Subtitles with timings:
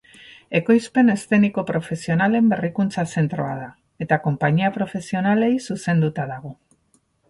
[0.59, 3.71] Ekoizpen eszeniko profesionalen berrikuntza zentroa da,
[4.07, 6.61] eta konpainia profesionalei zuzenduta dago.